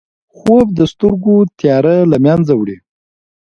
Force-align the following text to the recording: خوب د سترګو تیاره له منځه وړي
خوب 0.37 0.67
د 0.79 0.81
سترګو 0.91 1.35
تیاره 1.59 1.95
له 2.11 2.17
منځه 2.25 2.53
وړي 2.55 2.77